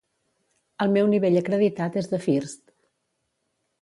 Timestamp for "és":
2.03-2.11